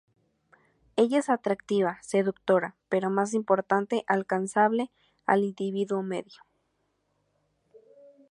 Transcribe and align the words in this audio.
Ella 0.95 1.19
es 1.19 1.29
atractiva, 1.29 1.99
seductora, 2.01 2.75
pero 2.89 3.11
más 3.11 3.35
importante 3.35 4.03
"alcanzable" 4.07 4.89
al 5.27 5.43
individuo 5.43 6.01
medio. 6.01 6.41